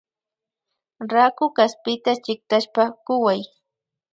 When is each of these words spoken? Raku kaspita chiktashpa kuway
Raku 1.11 1.45
kaspita 1.57 2.11
chiktashpa 2.23 2.83
kuway 3.05 3.41